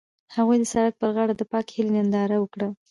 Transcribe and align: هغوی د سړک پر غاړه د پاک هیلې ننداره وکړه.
هغوی 0.35 0.57
د 0.59 0.63
سړک 0.73 0.93
پر 1.01 1.09
غاړه 1.15 1.33
د 1.37 1.41
پاک 1.51 1.65
هیلې 1.75 1.91
ننداره 1.97 2.37
وکړه. 2.39 2.67